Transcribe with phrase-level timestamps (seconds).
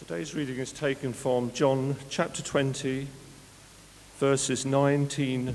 [0.00, 3.06] Today's reading is taken from John chapter 20,
[4.16, 5.54] verses 19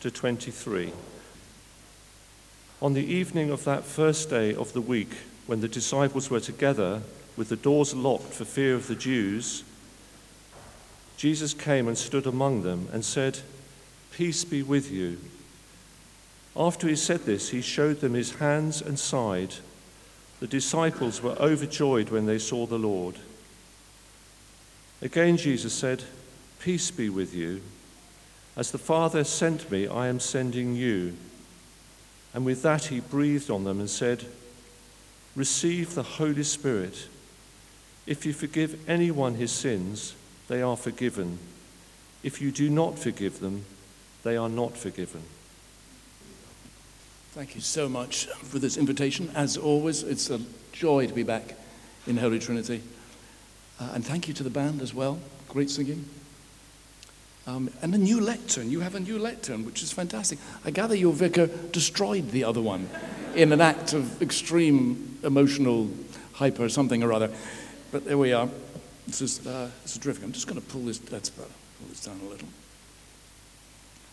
[0.00, 0.92] to 23.
[2.82, 5.08] On the evening of that first day of the week,
[5.46, 7.00] when the disciples were together
[7.34, 9.64] with the doors locked for fear of the Jews,
[11.16, 13.38] Jesus came and stood among them and said,
[14.12, 15.16] Peace be with you.
[16.54, 19.54] After he said this, he showed them his hands and side.
[20.40, 23.18] The disciples were overjoyed when they saw the Lord.
[25.00, 26.02] Again, Jesus said,
[26.60, 27.62] Peace be with you.
[28.56, 31.14] As the Father sent me, I am sending you.
[32.34, 34.24] And with that, he breathed on them and said,
[35.36, 37.08] Receive the Holy Spirit.
[38.06, 40.14] If you forgive anyone his sins,
[40.48, 41.38] they are forgiven.
[42.24, 43.64] If you do not forgive them,
[44.24, 45.22] they are not forgiven.
[47.32, 49.30] Thank you so much for this invitation.
[49.34, 50.40] As always, it's a
[50.72, 51.54] joy to be back
[52.06, 52.82] in Holy Trinity.
[53.80, 55.18] Uh, and thank you to the band as well.
[55.48, 56.04] Great singing.
[57.46, 58.70] Um, and a new lectern.
[58.70, 60.38] You have a new lectern, which is fantastic.
[60.64, 62.88] I gather your vicar destroyed the other one
[63.34, 65.88] in an act of extreme emotional
[66.34, 67.30] hyper something or other.
[67.90, 68.48] But there we are.
[69.06, 70.24] This is, uh, this is terrific.
[70.24, 71.48] I'm just going to pull this, that's better.
[71.78, 72.48] Pull this down a little.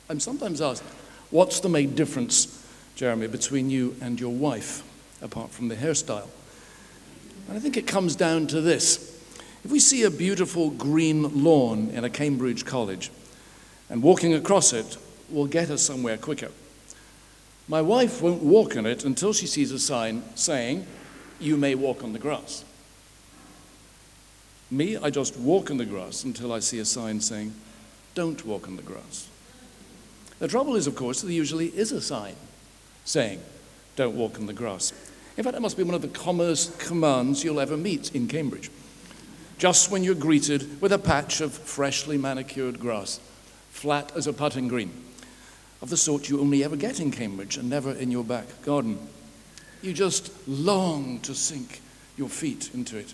[0.10, 0.84] I'm sometimes asked,
[1.32, 4.84] what's the main difference, Jeremy, between you and your wife,
[5.22, 6.28] apart from the hairstyle?
[7.50, 9.15] And I think it comes down to this.
[9.66, 13.10] If we see a beautiful green lawn in a Cambridge college,
[13.90, 14.96] and walking across it
[15.28, 16.52] will get us somewhere quicker.
[17.68, 20.86] My wife won't walk on it until she sees a sign saying,
[21.40, 22.64] You may walk on the grass.
[24.70, 27.52] Me, I just walk on the grass until I see a sign saying,
[28.14, 29.28] Don't walk on the grass.
[30.38, 32.36] The trouble is, of course, there usually is a sign
[33.04, 33.42] saying,
[33.96, 34.94] Don't walk on the grass.
[35.38, 38.70] In fact, it must be one of the commonest commands you'll ever meet in Cambridge.
[39.58, 43.20] Just when you're greeted with a patch of freshly manicured grass,
[43.70, 44.92] flat as a putting green,
[45.82, 49.00] of the sort you only ever get in Cambridge and never in your back garden.
[49.82, 51.80] You just long to sink
[52.18, 53.14] your feet into it,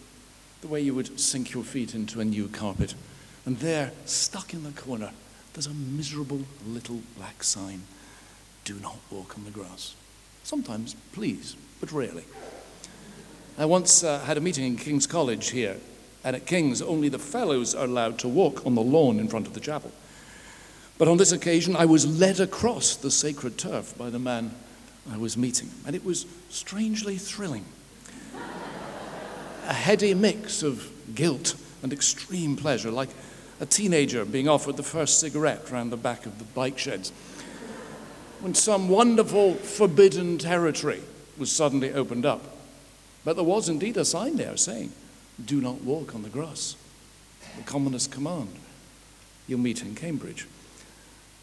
[0.61, 2.95] the way you would sink your feet into a new carpet.
[3.45, 5.11] And there, stuck in the corner,
[5.53, 7.81] there's a miserable little black sign
[8.63, 9.95] Do not walk on the grass.
[10.43, 12.23] Sometimes, please, but rarely.
[13.57, 15.77] I once uh, had a meeting in King's College here,
[16.23, 19.47] and at King's, only the fellows are allowed to walk on the lawn in front
[19.47, 19.91] of the chapel.
[20.97, 24.51] But on this occasion, I was led across the sacred turf by the man
[25.11, 27.65] I was meeting, and it was strangely thrilling.
[29.67, 33.09] a heady mix of guilt and extreme pleasure, like
[33.59, 37.11] a teenager being offered the first cigarette round the back of the bike sheds.
[38.41, 41.01] When some wonderful forbidden territory
[41.37, 42.57] was suddenly opened up.
[43.23, 44.91] But there was indeed a sign there saying,
[45.45, 46.75] Do not walk on the grass.
[47.57, 48.49] The commonest command
[49.47, 50.47] you'll meet in Cambridge.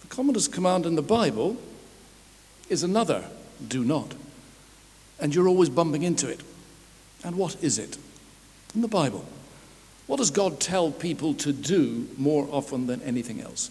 [0.00, 1.56] The commonest command in the Bible
[2.68, 3.24] is another
[3.66, 4.14] do not.
[5.20, 6.40] And you're always bumping into it.
[7.24, 7.98] And what is it?
[8.74, 9.24] In the Bible,
[10.06, 13.70] what does God tell people to do more often than anything else?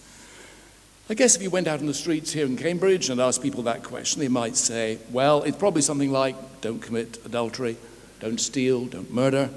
[1.09, 3.64] I guess if you went out in the streets here in Cambridge and asked people
[3.64, 7.78] that question, they might say, well, it's probably something like don't commit adultery,
[8.20, 9.50] don't steal, don't murder,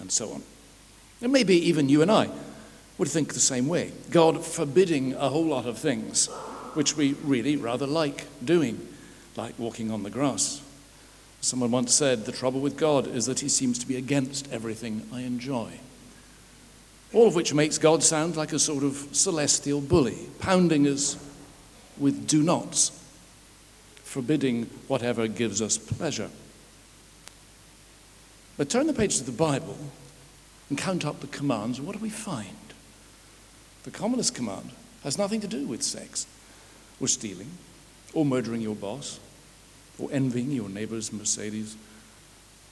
[0.00, 0.42] and so on.
[1.20, 2.28] And maybe even you and I
[2.98, 3.92] would think the same way.
[4.10, 6.28] God forbidding a whole lot of things
[6.74, 8.86] which we really rather like doing,
[9.36, 10.60] like walking on the grass.
[11.40, 15.06] Someone once said, The trouble with God is that he seems to be against everything
[15.12, 15.72] I enjoy.
[17.12, 21.16] All of which makes God sound like a sort of celestial bully, pounding us
[21.96, 22.90] with do nots,
[24.02, 26.30] forbidding whatever gives us pleasure.
[28.56, 29.76] But turn the page to the Bible
[30.68, 32.48] and count up the commands, what do we find?
[33.82, 34.70] The commonest command
[35.02, 36.26] has nothing to do with sex,
[37.00, 37.50] or stealing,
[38.14, 39.20] or murdering your boss,
[39.98, 41.76] or envying your neighbor's Mercedes,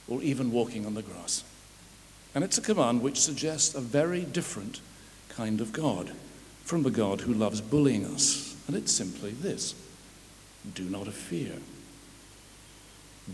[0.07, 1.43] or even walking on the grass.
[2.33, 4.81] And it's a command which suggests a very different
[5.29, 6.11] kind of God
[6.63, 8.55] from the God who loves bullying us.
[8.67, 9.75] And it's simply this
[10.73, 11.57] do not fear,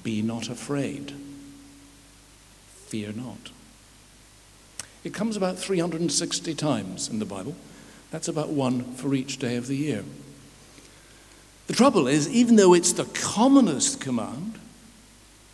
[0.04, 1.14] be not afraid,
[2.90, 3.52] fear not.
[5.04, 7.56] It comes about 360 times in the Bible.
[8.12, 10.04] That's about one for each day of the year.
[11.68, 14.60] The trouble is, even though it's the commonest command,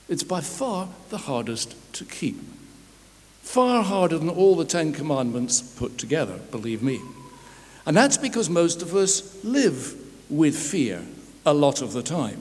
[0.08, 2.40] it's by far the hardest to keep.
[3.42, 7.00] Far harder than all the Ten Commandments put together, believe me.
[7.86, 9.96] And that's because most of us live
[10.30, 11.04] with fear
[11.46, 12.40] a lot of the time.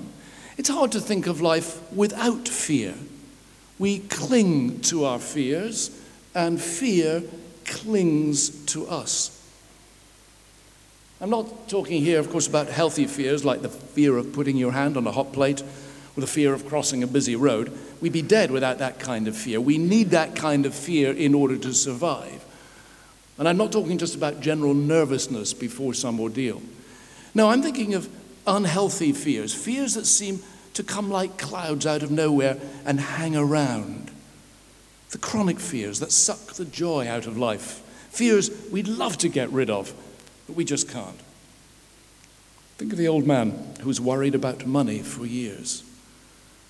[0.56, 2.94] It's hard to think of life without fear.
[3.78, 5.90] We cling to our fears
[6.34, 7.22] and fear
[7.64, 9.30] clings to us.
[11.20, 14.72] I'm not talking here, of course, about healthy fears like the fear of putting your
[14.72, 15.62] hand on a hot plate
[16.16, 17.76] or the fear of crossing a busy road.
[18.00, 19.60] We'd be dead without that kind of fear.
[19.60, 22.44] We need that kind of fear in order to survive.
[23.38, 26.62] And I'm not talking just about general nervousness before some ordeal.
[27.34, 28.08] No, I'm thinking of
[28.46, 30.40] unhealthy fears, fears that seem
[30.74, 34.10] to come like clouds out of nowhere and hang around.
[35.10, 37.80] The chronic fears that suck the joy out of life,
[38.10, 39.92] fears we'd love to get rid of,
[40.46, 41.18] but we just can't.
[42.76, 45.84] Think of the old man who was worried about money for years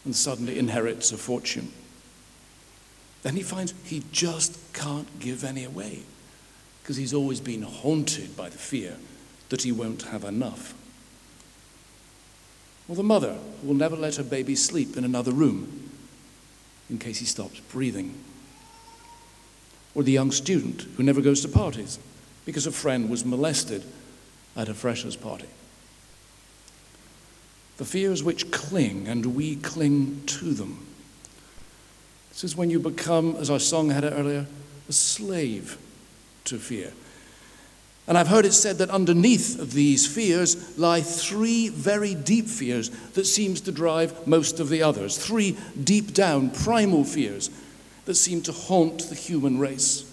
[0.05, 1.73] and suddenly inherits a fortune.
[3.23, 6.03] Then he finds he just can't give any away
[6.83, 8.97] because he's always been haunted by the fear
[9.49, 10.75] that he won't have enough.
[12.89, 15.91] Or the mother who will never let her baby sleep in another room
[16.91, 18.15] in case he stops breathing.
[19.95, 21.99] Or the young student who never goes to parties
[22.45, 23.85] because a friend was molested
[24.57, 25.49] at a freshers' party.
[27.77, 30.87] The fears which cling and we cling to them.
[32.31, 34.47] This is when you become, as our song had it earlier,
[34.89, 35.79] a slave
[36.45, 36.93] to fear.
[38.06, 43.25] And I've heard it said that underneath these fears lie three very deep fears that
[43.25, 45.17] seems to drive most of the others.
[45.17, 47.51] Three deep down primal fears
[48.05, 50.11] that seem to haunt the human race.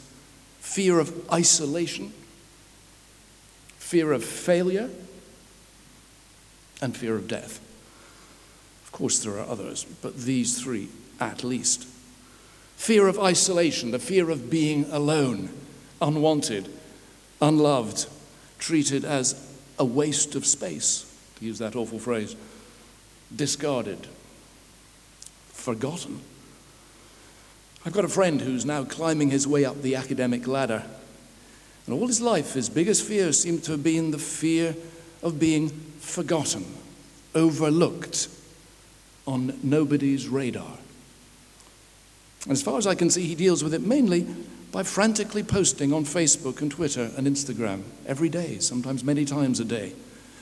[0.60, 2.14] Fear of isolation,
[3.78, 4.90] fear of failure,
[6.82, 7.60] and fear of death.
[8.86, 10.88] Of course, there are others, but these three
[11.20, 11.88] at least.
[12.78, 15.50] Fear of isolation, the fear of being alone,
[16.02, 16.70] unwanted
[17.42, 18.08] unloved,
[18.60, 19.48] treated as
[19.80, 22.36] a waste of space, to use that awful phrase,
[23.36, 24.08] discarded,
[25.48, 26.22] forgotten.
[27.86, 30.84] I've got a friend who's now climbing his way up the academic ladder.
[31.88, 34.76] And all his life, his biggest fear seemed to have been the fear
[35.24, 36.66] of being forgotten,
[37.34, 38.28] overlooked,
[39.26, 40.78] on nobody's radar.
[42.44, 44.28] And as far as I can see, he deals with it mainly
[44.72, 49.66] by frantically posting on Facebook and Twitter and Instagram every day, sometimes many times a
[49.66, 49.94] day.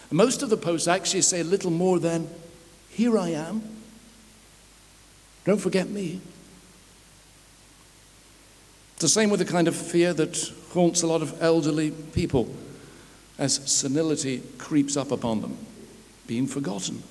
[0.10, 2.30] And most of the posts actually say little more than,
[2.90, 3.64] Here I am.
[5.46, 6.22] Don't forget me.
[8.94, 12.54] It's the same with the kind of fear that haunts a lot of elderly people
[13.40, 15.58] as senility creeps up upon them,
[16.28, 17.02] being forgotten,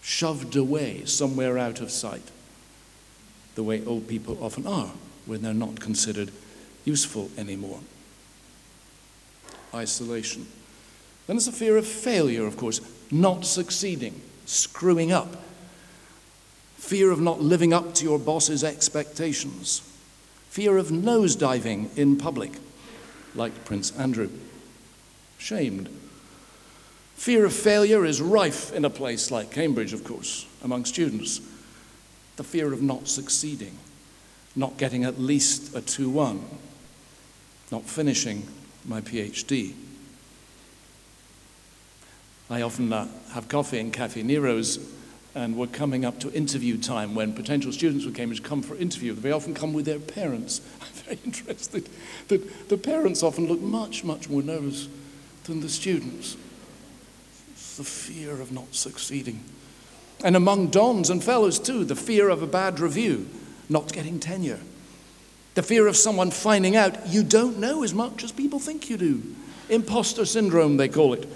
[0.00, 2.30] shoved away somewhere out of sight,
[3.56, 4.92] the way old people often are
[5.28, 6.32] when they're not considered
[6.84, 7.80] useful anymore.
[9.74, 10.46] Isolation.
[11.26, 12.80] Then there's a fear of failure, of course,
[13.10, 15.44] not succeeding, screwing up.
[16.76, 19.82] Fear of not living up to your boss's expectations.
[20.48, 22.52] Fear of nosediving in public,
[23.34, 24.30] like Prince Andrew.
[25.36, 25.90] Shamed.
[27.16, 31.42] Fear of failure is rife in a place like Cambridge, of course, among students.
[32.36, 33.76] The fear of not succeeding
[34.58, 36.44] not getting at least a 2 1,
[37.70, 38.46] not finishing
[38.84, 39.72] my PhD.
[42.50, 44.80] I often uh, have coffee in Cafe Nero's,
[45.36, 49.12] and we're coming up to interview time when potential students from Cambridge come for interview.
[49.12, 50.60] They often come with their parents.
[50.80, 51.88] I'm very interested
[52.26, 54.88] that the parents often look much, much more nervous
[55.44, 56.36] than the students.
[57.76, 59.44] The fear of not succeeding.
[60.24, 63.28] And among dons and fellows, too, the fear of a bad review
[63.68, 64.60] not getting tenure.
[65.54, 68.96] The fear of someone finding out you don't know as much as people think you
[68.96, 69.22] do.
[69.68, 71.26] Imposter syndrome, they call it.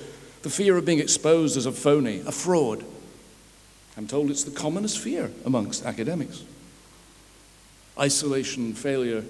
[0.43, 2.85] The fear of being exposed as a phony, a fraud.
[3.97, 6.45] I'm told it's the commonest fear amongst academics.
[7.99, 9.25] Isolation, failure,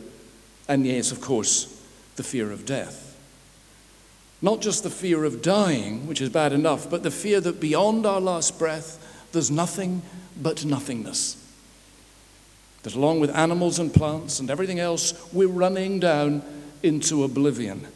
[0.69, 1.83] and yes, of course,
[2.17, 3.17] the fear of death.
[4.41, 8.07] Not just the fear of dying, which is bad enough, but the fear that beyond
[8.07, 10.03] our last breath, there's nothing
[10.41, 11.42] but nothingness
[12.83, 16.43] that along with animals and plants and everything else, we're running down
[16.83, 17.87] into oblivion.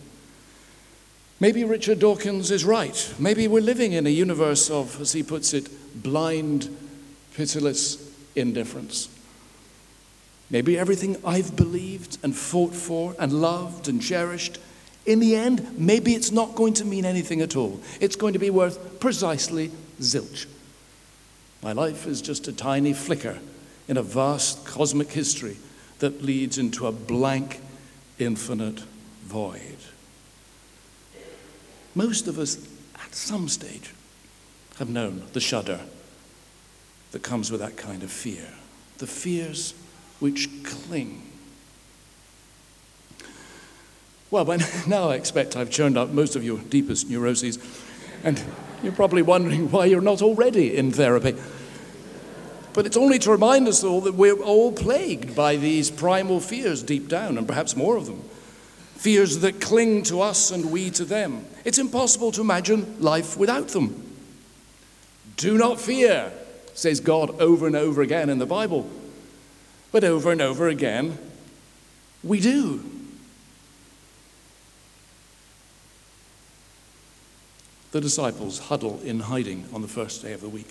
[1.41, 3.15] Maybe Richard Dawkins is right.
[3.19, 5.69] Maybe we're living in a universe of, as he puts it,
[6.03, 6.75] blind,
[7.35, 9.09] pitiless indifference.
[10.51, 14.59] Maybe everything I've believed and fought for and loved and cherished,
[15.05, 17.81] in the end, maybe it's not going to mean anything at all.
[18.01, 20.47] It's going to be worth precisely zilch.
[21.63, 23.39] My life is just a tiny flicker
[23.89, 25.57] in a vast cosmic history
[25.99, 27.61] that leads into a blank,
[28.19, 28.81] infinite
[29.25, 29.79] void.
[31.95, 32.59] Most of us,
[32.97, 33.95] at some stage,
[34.79, 35.81] have known the shudder
[37.13, 38.49] that comes with that kind of fear,
[38.99, 39.73] the fears
[40.21, 41.27] which cling
[44.31, 47.59] Well, by now I expect I've churned out most of your deepest neuroses,
[48.25, 48.43] and
[48.83, 51.35] you're probably wondering why you're not already in therapy.
[52.77, 56.83] But it's only to remind us all that we're all plagued by these primal fears
[56.83, 58.21] deep down, and perhaps more of them.
[58.97, 61.47] Fears that cling to us and we to them.
[61.65, 64.15] It's impossible to imagine life without them.
[65.39, 66.31] Do not fear,
[66.75, 68.87] says God over and over again in the Bible.
[69.91, 71.17] But over and over again,
[72.23, 72.85] we do.
[77.93, 80.69] The disciples huddle in hiding on the first day of the week.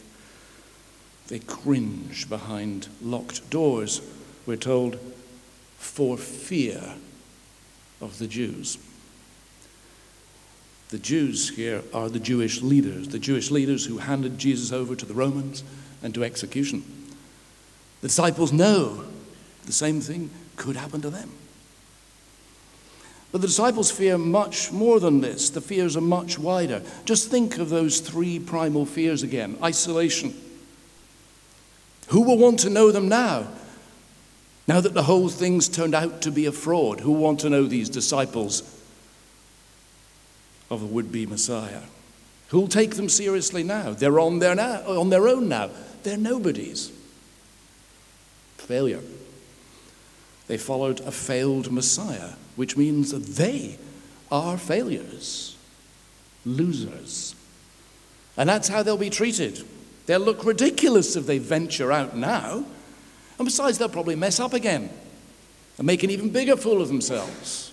[1.27, 4.01] They cringe behind locked doors,
[4.45, 4.99] we're told,
[5.77, 6.95] for fear
[8.01, 8.77] of the Jews.
[10.89, 15.05] The Jews here are the Jewish leaders, the Jewish leaders who handed Jesus over to
[15.05, 15.63] the Romans
[16.03, 16.83] and to execution.
[18.01, 19.03] The disciples know
[19.65, 21.31] the same thing could happen to them.
[23.31, 25.49] But the disciples fear much more than this.
[25.49, 26.81] The fears are much wider.
[27.03, 30.33] Just think of those three primal fears again isolation,
[32.07, 33.47] who will want to know them now?
[34.67, 37.49] Now that the whole thing's turned out to be a fraud, who will want to
[37.49, 38.61] know these disciples
[40.69, 41.81] of the would be Messiah?
[42.49, 43.91] Who'll take them seriously now?
[43.91, 45.69] They're on their, now, on their own now.
[46.03, 46.91] They're nobodies.
[48.57, 49.01] Failure.
[50.47, 53.77] They followed a failed Messiah, which means that they
[54.31, 55.57] are failures,
[56.45, 57.35] losers.
[58.37, 59.63] And that's how they'll be treated.
[60.05, 62.65] They'll look ridiculous if they venture out now.
[63.37, 64.89] And besides, they'll probably mess up again
[65.77, 67.71] and make an even bigger fool of themselves.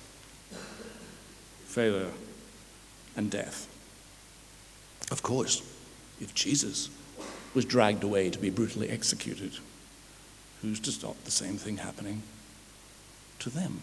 [1.66, 2.10] Failure
[3.16, 3.68] and death.
[5.10, 5.62] Of course,
[6.20, 6.88] if Jesus
[7.54, 9.52] was dragged away to be brutally executed,
[10.62, 12.22] who's to stop the same thing happening
[13.40, 13.82] to them?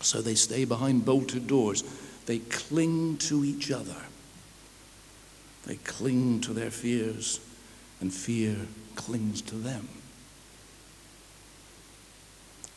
[0.00, 1.84] So they stay behind bolted doors.
[2.26, 3.96] They cling to each other.
[5.66, 7.40] They cling to their fears,
[8.00, 8.56] and fear
[8.96, 9.88] clings to them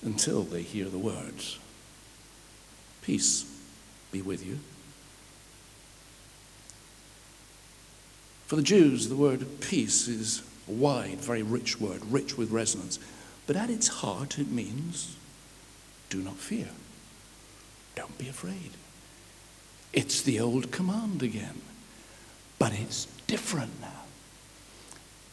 [0.02, 1.60] until they hear the words
[3.02, 3.46] Peace
[4.12, 4.60] be with you.
[8.48, 13.00] For the Jews, the word peace is a wide, very rich word, rich with resonance.
[13.46, 15.16] But at its heart, it means
[16.10, 16.70] do not fear.
[17.96, 18.72] Don't be afraid.
[19.94, 21.62] It's the old command again.
[22.60, 23.88] But it's different now.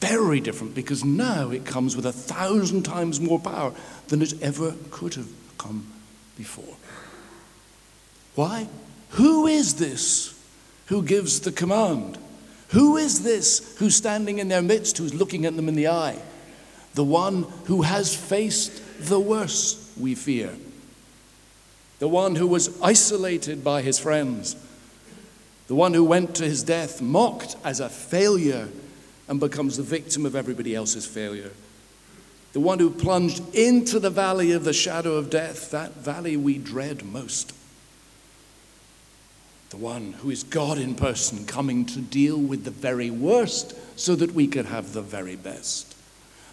[0.01, 3.73] Very different because now it comes with a thousand times more power
[4.09, 5.87] than it ever could have come
[6.37, 6.77] before.
[8.35, 8.69] Why?
[9.11, 10.39] Who is this
[10.87, 12.19] who gives the command?
[12.69, 16.19] Who is this who's standing in their midst, who's looking at them in the eye?
[16.95, 20.55] The one who has faced the worst, we fear.
[21.99, 24.57] The one who was isolated by his friends
[25.67, 28.69] the one who went to his death mocked as a failure
[29.29, 31.51] and becomes the victim of everybody else's failure.
[32.53, 36.59] The one who plunged into the valley of the shadow of death, that valley we
[36.59, 37.53] dread most.
[39.71, 44.15] The one who is God in person coming to deal with the very worst so
[44.15, 45.97] that we could have the very best.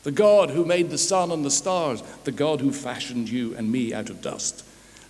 [0.03, 3.71] The God who made the sun and the stars, the God who fashioned you and
[3.71, 4.65] me out of dust.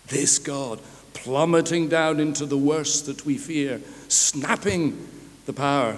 [0.07, 0.79] This God
[1.13, 5.07] plummeting down into the worst that we fear, snapping
[5.45, 5.97] the power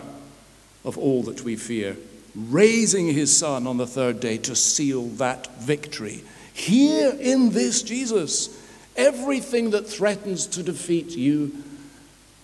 [0.86, 1.98] of all that we fear,
[2.36, 6.24] raising his son on the third day to seal that victory.
[6.54, 8.62] Here in this Jesus,
[8.96, 11.64] everything that threatens to defeat you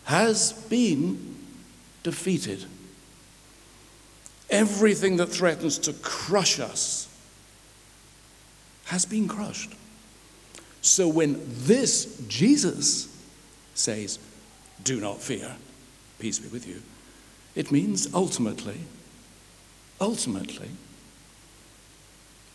[0.05, 1.37] has been
[2.03, 2.65] defeated.
[4.49, 7.07] Everything that threatens to crush us
[8.85, 9.75] has been crushed.
[10.81, 13.07] So when this Jesus
[13.73, 14.19] says,
[14.83, 15.55] Do not fear,
[16.19, 16.81] peace be with you,
[17.55, 18.79] it means ultimately,
[19.99, 20.69] ultimately,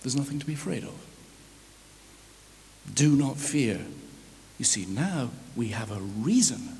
[0.02, 0.94] there's nothing to be afraid of.
[2.94, 3.80] Do not fear.
[4.58, 6.78] You see, now we have a reason,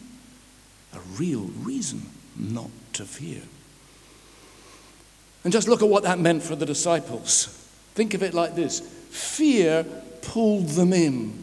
[0.93, 2.03] a real reason
[2.37, 3.43] not to fear.
[5.43, 7.64] And just look at what that meant for the disciples.
[7.95, 9.85] Think of it like this fear
[10.23, 11.41] pulled them in.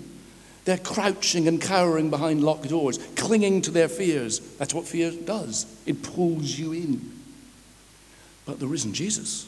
[0.65, 4.39] They're crouching and cowering behind locked doors, clinging to their fears.
[4.57, 7.11] That's what fear does it pulls you in.
[8.45, 9.47] But the risen Jesus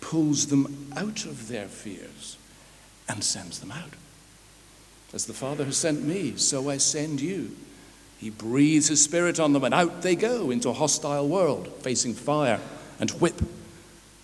[0.00, 2.36] pulls them out of their fears
[3.08, 3.94] and sends them out.
[5.12, 7.54] As the Father has sent me, so I send you.
[8.18, 12.14] He breathes his spirit on them, and out they go into a hostile world, facing
[12.14, 12.60] fire
[12.98, 13.40] and whip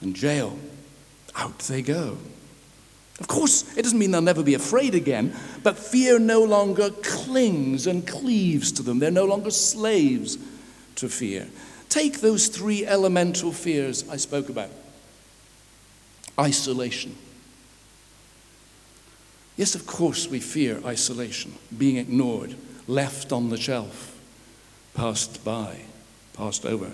[0.00, 0.58] and jail.
[1.36, 2.18] Out they go.
[3.20, 7.86] Of course, it doesn't mean they'll never be afraid again, but fear no longer clings
[7.86, 8.98] and cleaves to them.
[8.98, 10.38] They're no longer slaves
[10.96, 11.48] to fear.
[11.90, 14.70] Take those three elemental fears I spoke about
[16.38, 17.16] isolation.
[19.56, 22.54] Yes, of course, we fear isolation, being ignored,
[22.86, 24.18] left on the shelf,
[24.94, 25.80] passed by,
[26.32, 26.92] passed over.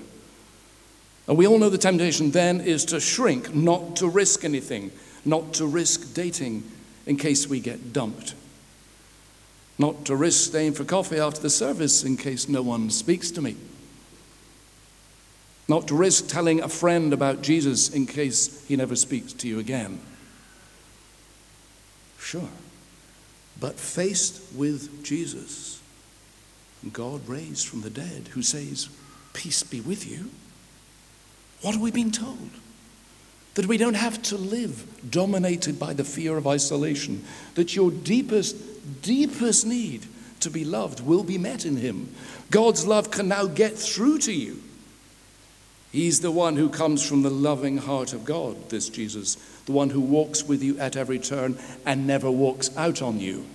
[1.28, 4.92] And we all know the temptation then is to shrink, not to risk anything,
[5.25, 6.62] not to risk dating
[7.04, 8.35] in case we get dumped,
[9.78, 13.42] not to risk staying for coffee after the service in case no one speaks to
[13.42, 13.56] me,
[15.68, 19.59] not to risk telling a friend about Jesus in case he never speaks to you
[19.59, 20.00] again.
[22.18, 22.49] Sure.
[23.59, 25.80] But faced with Jesus,
[26.92, 28.88] God raised from the dead, who says,
[29.33, 30.30] Peace be with you,
[31.62, 32.50] what are we being told?
[33.54, 39.02] That we don't have to live dominated by the fear of isolation, that your deepest,
[39.02, 40.06] deepest need
[40.40, 42.14] to be loved will be met in Him.
[42.50, 44.62] God's love can now get through to you.
[45.92, 49.88] He's the one who comes from the loving heart of God, this Jesus, the one
[49.90, 53.46] who walks with you at every turn and never walks out on you,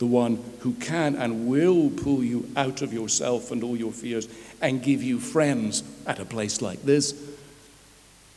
[0.00, 4.26] the one who can and will pull you out of yourself and all your fears
[4.62, 7.14] and give you friends at a place like this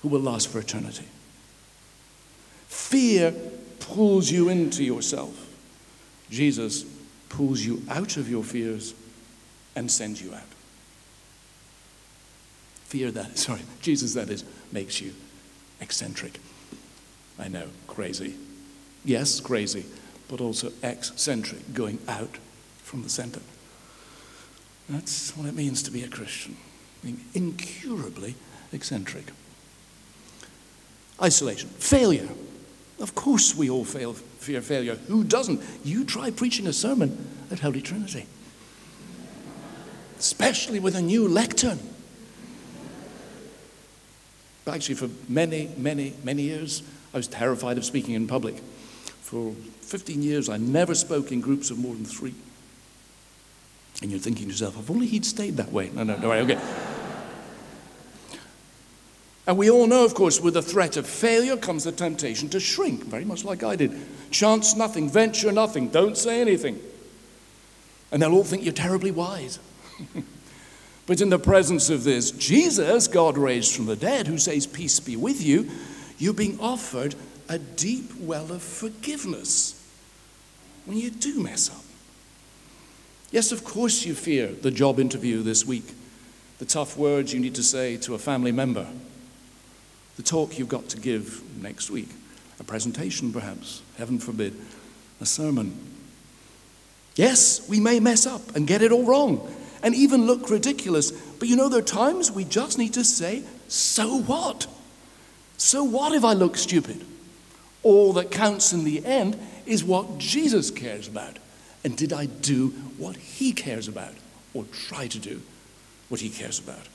[0.01, 1.05] who will last for eternity.
[2.67, 3.33] Fear
[3.79, 5.33] pulls you into yourself.
[6.29, 6.83] Jesus
[7.29, 8.93] pulls you out of your fears
[9.73, 10.41] and sends you out.
[12.87, 14.43] Fear that, sorry, Jesus that is,
[14.73, 15.13] makes you
[15.79, 16.41] eccentric.
[17.39, 18.35] I know, crazy.
[19.05, 19.85] Yes, crazy,
[20.33, 22.39] but also eccentric, going out
[22.81, 23.39] from the center.
[24.89, 26.57] That's what it means to be a Christian,
[27.03, 28.33] being incurably
[28.71, 29.25] eccentric.
[31.21, 32.29] Isolation, failure.
[32.99, 34.95] Of course, we all fail, fear failure.
[35.07, 35.61] Who doesn't?
[35.83, 38.25] You try preaching a sermon at Holy Trinity,
[40.17, 41.77] especially with a new lectern.
[44.65, 46.81] Actually, for many, many, many years,
[47.13, 48.63] I was terrified of speaking in public.
[49.23, 52.35] For 15 years, I never spoke in groups of more than three.
[54.01, 55.89] And you're thinking to yourself, if only he'd stayed that way.
[55.93, 56.59] No, no, no, okay.
[59.47, 62.59] And we all know, of course, with the threat of failure comes the temptation to
[62.59, 63.93] shrink, very much like I did.
[64.29, 66.79] Chance nothing, venture nothing, don't say anything.
[68.11, 69.57] And they'll all think you're terribly wise.
[71.07, 74.99] but in the presence of this Jesus, God raised from the dead, who says, Peace
[74.99, 75.69] be with you,
[76.17, 77.15] you're being offered
[77.49, 79.79] a deep well of forgiveness
[80.85, 81.83] when you do mess up.
[83.31, 85.93] Yes, of course, you fear the job interview this week,
[86.59, 88.87] the tough words you need to say to a family member
[90.15, 92.09] the talk you've got to give next week,
[92.59, 94.53] a presentation perhaps, heaven forbid,
[95.19, 95.75] a sermon.
[97.15, 99.51] Yes, we may mess up and get it all wrong
[99.81, 103.43] and even look ridiculous, but you know, there are times we just need to say,
[103.67, 104.67] so what?
[105.57, 107.03] So what if I look stupid?
[107.83, 111.37] All that counts in the end is what Jesus cares about.
[111.83, 114.13] And did I do what he cares about
[114.53, 115.41] or try to do
[116.09, 116.87] what he cares about?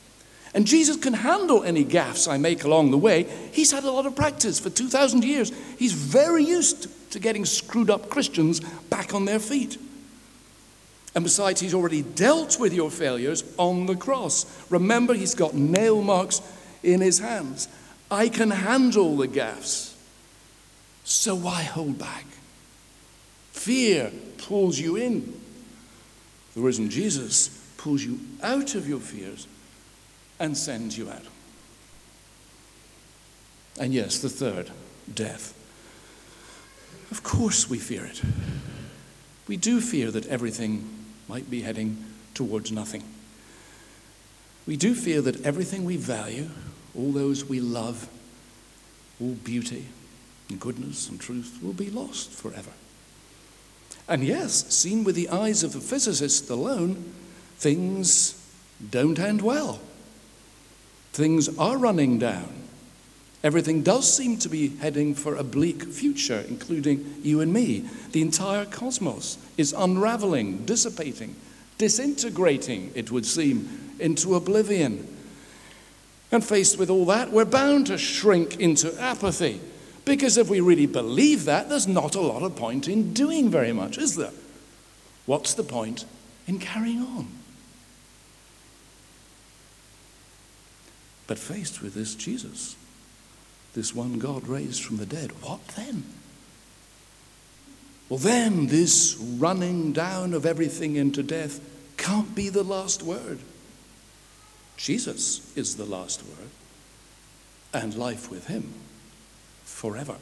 [0.54, 3.24] And Jesus can handle any gaffes I make along the way.
[3.52, 5.52] He's had a lot of practice for 2,000 years.
[5.78, 9.78] He's very used to getting screwed up Christians back on their feet.
[11.14, 14.46] And besides, he's already dealt with your failures on the cross.
[14.70, 16.40] Remember, he's got nail marks
[16.82, 17.68] in his hands.
[18.10, 19.94] I can handle the gaffes.
[21.08, 22.26] So why hold back?
[23.52, 25.40] Fear pulls you in.
[26.54, 29.46] The risen Jesus pulls you out of your fears
[30.38, 31.22] and sends you out.
[33.80, 34.70] And yes, the third,
[35.12, 35.54] death.
[37.10, 38.20] Of course, we fear it.
[39.46, 43.02] We do fear that everything might be heading towards nothing.
[44.66, 46.50] We do fear that everything we value,
[46.94, 48.10] all those we love,
[49.18, 49.86] all beauty
[50.48, 52.70] and goodness and truth, will be lost forever.
[54.08, 57.12] And yes, seen with the eyes of the physicist alone,
[57.58, 58.34] things
[58.90, 59.80] don't end well.
[61.12, 62.52] Things are running down.
[63.44, 67.88] Everything does seem to be heading for a bleak future, including you and me.
[68.12, 71.36] The entire cosmos is unraveling, dissipating,
[71.76, 75.06] disintegrating, it would seem, into oblivion.
[76.32, 79.60] And faced with all that, we're bound to shrink into apathy.
[80.08, 83.74] Because if we really believe that, there's not a lot of point in doing very
[83.74, 84.32] much, is there?
[85.26, 86.06] What's the point
[86.46, 87.28] in carrying on?
[91.26, 92.74] But faced with this Jesus,
[93.74, 96.04] this one God raised from the dead, what then?
[98.08, 101.60] well, then this running down of everything into death
[101.98, 103.40] can't be the last word.
[104.78, 106.48] Jesus is the last word,
[107.74, 108.72] and life with him
[109.68, 110.16] forever.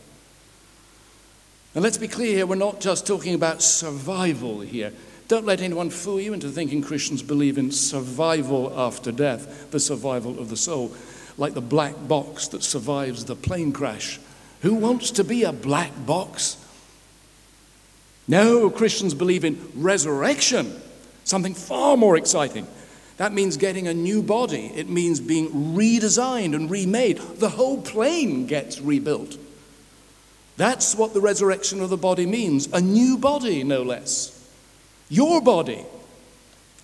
[1.74, 4.92] And let's be clear here, we're not just talking about survival here.
[5.28, 10.38] Don't let anyone fool you into thinking Christians believe in survival after death, the survival
[10.38, 10.94] of the soul,
[11.36, 14.20] like the black box that survives the plane crash.
[14.62, 16.56] Who wants to be a black box?
[18.28, 20.80] No, Christians believe in resurrection,
[21.24, 22.66] something far more exciting.
[23.16, 24.70] That means getting a new body.
[24.74, 27.18] It means being redesigned and remade.
[27.18, 29.38] The whole plane gets rebuilt.
[30.56, 34.32] That's what the resurrection of the body means a new body, no less.
[35.08, 35.84] Your body,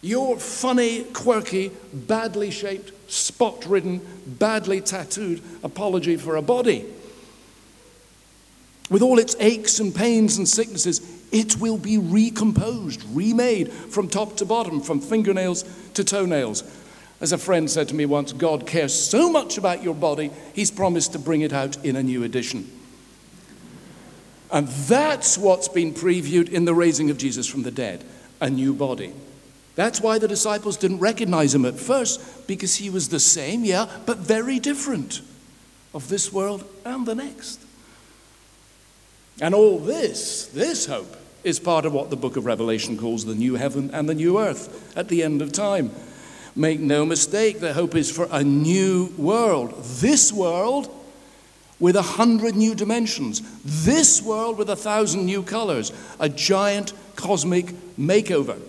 [0.01, 6.87] your funny, quirky, badly shaped, spot ridden, badly tattooed apology for a body.
[8.93, 11.01] With all its aches and pains and sicknesses,
[11.33, 16.63] it will be recomposed, remade from top to bottom, from fingernails to toenails.
[17.19, 20.71] As a friend said to me once, God cares so much about your body, He's
[20.71, 22.71] promised to bring it out in a new edition.
[24.51, 28.05] And that's what's been previewed in the raising of Jesus from the dead
[28.43, 29.15] a new body.
[29.75, 33.87] That's why the disciples didn't recognize him at first, because he was the same, yeah,
[34.05, 35.23] but very different
[35.95, 37.62] of this world and the next.
[39.43, 43.35] And all this, this hope, is part of what the book of Revelation calls the
[43.35, 45.91] new heaven and the new earth at the end of time.
[46.55, 49.83] Make no mistake, the hope is for a new world.
[49.83, 50.89] This world
[51.81, 53.43] with a hundred new dimensions.
[53.65, 55.93] This world with a thousand new colors.
[56.21, 57.67] A giant cosmic
[57.99, 58.61] makeover.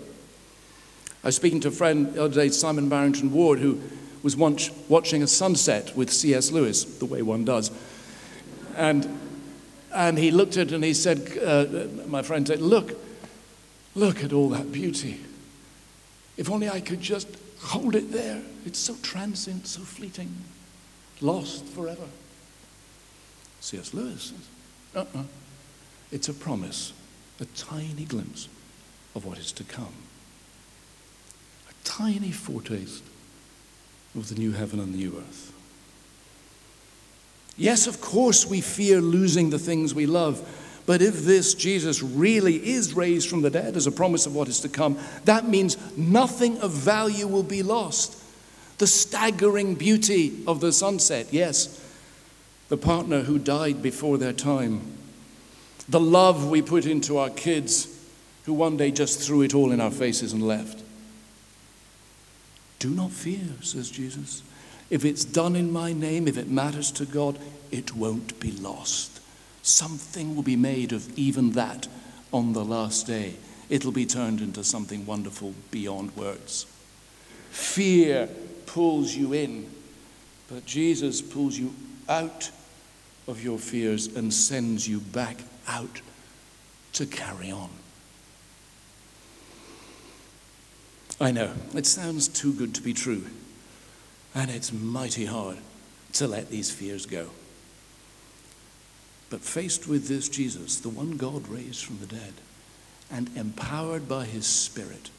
[1.24, 3.80] I was speaking to a friend the other day, Simon Barrington Ward, who
[4.24, 6.52] was once watching a sunset with C.S.
[6.52, 7.70] Lewis, the way one does.
[8.76, 9.20] And,
[9.94, 11.66] and he looked at it and he said, uh,
[12.08, 12.98] my friend said, Look,
[13.96, 15.20] look at all that beauty.
[16.38, 17.28] If only I could just
[17.64, 18.42] hold it there.
[18.66, 20.34] It's so transient, so fleeting,
[21.22, 22.08] lost forever.
[23.60, 23.94] C.S.
[23.94, 24.48] Lewis says,
[24.96, 25.24] uh-uh.
[26.12, 26.94] It's a promise,
[27.40, 28.48] a tiny glimpse
[29.16, 29.94] of what is to come.
[31.70, 33.04] A tiny foretaste
[34.16, 35.53] of the new heaven and the new earth.
[37.58, 40.42] Yes, of course, we fear losing the things we love.
[40.86, 44.50] But if this Jesus really is raised from the dead as a promise of what
[44.50, 48.20] is to come, that means nothing of value will be lost.
[48.80, 51.80] The staggering beauty of the sunset, yes,
[52.70, 54.82] the partner who died before their time,
[55.88, 57.88] the love we put into our kids
[58.46, 60.82] who one day just threw it all in our faces and left.
[62.80, 64.44] Do not fear, says Jesus.
[64.94, 67.40] If it's done in my name, if it matters to God,
[67.72, 69.22] it won't be lost.
[69.64, 71.88] Something will be made of even that
[72.32, 73.34] on the last day.
[73.72, 76.68] It'll be turned into something wonderful beyond words.
[77.50, 78.30] Fear
[78.68, 79.68] pulls you in,
[80.48, 81.74] but Jesus pulls you
[82.08, 82.52] out
[83.28, 86.02] of your fears and sends you back out
[86.92, 87.72] to carry on.
[91.20, 93.26] I know, it sounds too good to be true,
[94.36, 95.58] and it's mighty hard
[96.14, 97.30] to let these fears go.
[99.30, 102.34] But faced with this Jesus, the one God raised from the dead,
[103.12, 105.10] and empowered by his Spirit,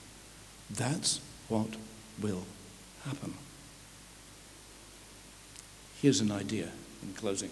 [0.70, 1.76] that's what
[2.20, 2.44] will
[3.04, 3.34] happen.
[6.00, 6.68] Here's an idea
[7.02, 7.50] in closing.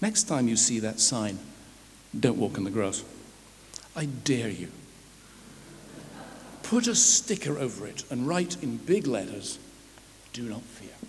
[0.00, 1.38] Next time you see that sign,
[2.18, 3.04] don't walk in the grass.
[3.94, 4.68] I dare you.
[6.62, 9.58] Put a sticker over it and write in big letters,
[10.32, 10.99] do not fear.